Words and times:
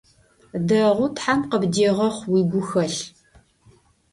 Дэгъу, 0.67 1.07
тхьэм 1.15 1.39
къыбдегъэхъу 1.49 2.29
уигухэлъ! 2.31 2.99